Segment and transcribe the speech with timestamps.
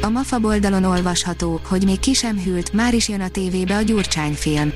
[0.00, 3.82] A MAFA oldalon olvasható, hogy még ki sem hűlt, már is jön a tévébe a
[3.82, 4.72] Gyurcsány film.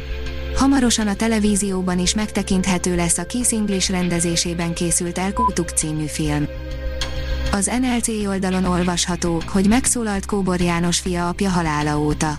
[0.56, 6.46] Hamarosan a televízióban is megtekinthető lesz a Kiss English rendezésében készült El Kutuk című film.
[7.52, 12.38] Az NLC oldalon olvasható, hogy megszólalt Kóbor János fia apja halála óta.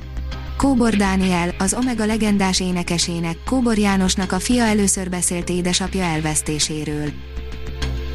[0.58, 7.10] Kóbor Dániel, az Omega legendás énekesének, Kóbor Jánosnak a fia először beszélt édesapja elvesztéséről.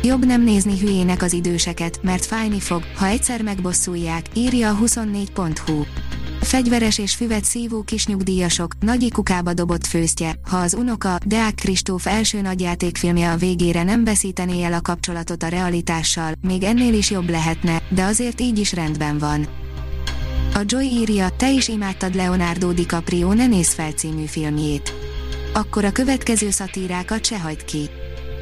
[0.02, 5.82] Jobb nem nézni hülyének az időseket, mert fájni fog, ha egyszer megbosszulják, írja a 24.hu.
[6.40, 12.06] Fegyveres és füvet szívó kis nyugdíjasok, nagy kukába dobott főztje, ha az unoka, Deák Kristóf
[12.06, 17.28] első nagyjátékfilmje a végére nem veszítené el a kapcsolatot a realitással, még ennél is jobb
[17.28, 19.46] lehetne, de azért így is rendben van.
[20.54, 24.94] A Joy írja, te is imádtad Leonardo DiCaprio Ne néz fel című filmjét.
[25.52, 27.90] Akkor a következő szatírákat se hagyd ki.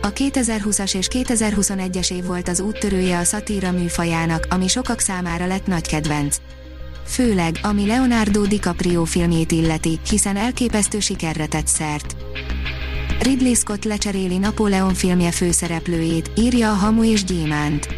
[0.06, 5.66] A 2020-as és 2021-es év volt az úttörője a szatíra műfajának, ami sokak számára lett
[5.66, 6.36] nagy kedvenc.
[7.06, 12.16] Főleg, ami Leonardo DiCaprio filmjét illeti, hiszen elképesztő sikerre tett szert.
[13.20, 17.88] Ridley Scott lecseréli Napóleon filmje főszereplőjét, írja a Hamu és Gyémánt.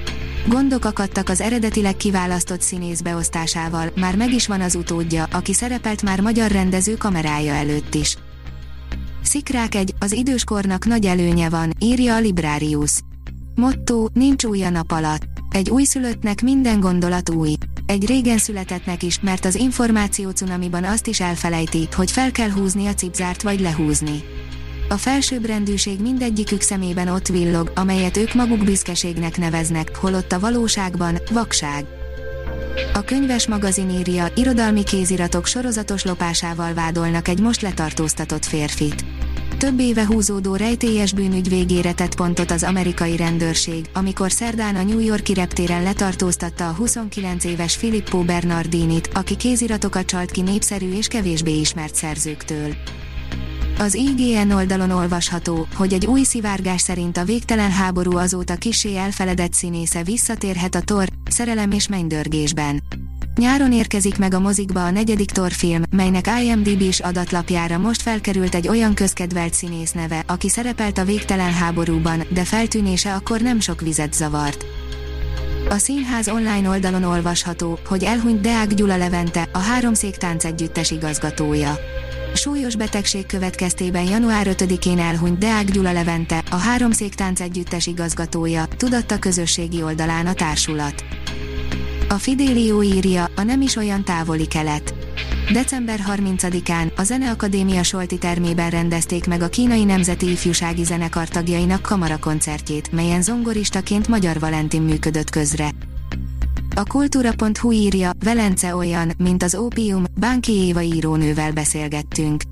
[0.47, 6.03] Gondok akadtak az eredetileg kiválasztott színész beosztásával, már meg is van az utódja, aki szerepelt
[6.03, 8.17] már magyar rendező kamerája előtt is.
[9.29, 13.01] Szikrák egy, az időskornak nagy előnye van, írja a Librarius.
[13.55, 15.23] Motto, nincs új a nap alatt.
[15.51, 17.55] Egy újszülöttnek minden gondolat új.
[17.87, 22.87] Egy régen születettnek is, mert az információ cunamiban azt is elfelejti, hogy fel kell húzni
[22.87, 24.23] a cipzárt vagy lehúzni.
[24.89, 31.98] A felsőbbrendűség mindegyikük szemében ott villog, amelyet ők maguk büszkeségnek neveznek, holott a valóságban vakság.
[32.95, 39.05] A könyves magazin írja, irodalmi kéziratok sorozatos lopásával vádolnak egy most letartóztatott férfit.
[39.59, 44.99] Több éve húzódó rejtélyes bűnügy végére tett pontot az amerikai rendőrség, amikor szerdán a New
[44.99, 51.59] Yorki reptéren letartóztatta a 29 éves Filippo Bernardinit, aki kéziratokat csalt ki népszerű és kevésbé
[51.59, 52.75] ismert szerzőktől.
[53.81, 59.53] Az IGN oldalon olvasható, hogy egy új szivárgás szerint a végtelen háború azóta kisé elfeledett
[59.53, 62.83] színésze visszatérhet a Thor, szerelem és mennydörgésben.
[63.37, 68.69] Nyáron érkezik meg a mozikba a negyedik Thor film, melynek IMDb-s adatlapjára most felkerült egy
[68.69, 74.15] olyan közkedvelt színész neve, aki szerepelt a végtelen háborúban, de feltűnése akkor nem sok vizet
[74.15, 74.65] zavart.
[75.69, 81.79] A színház online oldalon olvasható, hogy elhunyt Deák Gyula Levente, a Háromszék Tánc Együttes igazgatója.
[82.35, 89.19] Súlyos betegség következtében január 5-én elhunyt Deák Gyula Levente, a Háromszék Tánc Együttes igazgatója, tudatta
[89.19, 91.05] közösségi oldalán a társulat.
[92.09, 94.95] A Fidelio írja, a nem is olyan távoli kelet.
[95.53, 102.93] December 30-án a Zeneakadémia Solti termében rendezték meg a Kínai Nemzeti Ifjúsági Zenekar tagjainak kamarakoncertjét,
[102.93, 105.71] melyen zongoristaként Magyar Valentin működött közre.
[106.79, 112.43] A kultúra.hu írja, Velence olyan, mint az ópium, Bánki Éva írónővel beszélgettünk.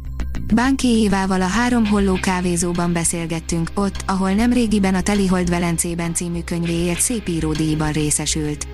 [0.54, 6.40] Bánki Évával a Három Holló kávézóban beszélgettünk, ott, ahol nem régiben a Telihold Velencében című
[6.40, 8.66] könyvéért szép íródíjban részesült.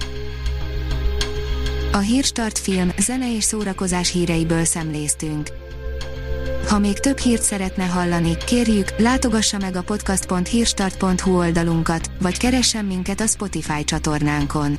[1.92, 5.50] A Hírstart film, zene és szórakozás híreiből szemléztünk.
[6.68, 13.20] Ha még több hírt szeretne hallani, kérjük, látogassa meg a podcast.hírstart.hu oldalunkat, vagy keressen minket
[13.20, 14.78] a Spotify csatornánkon.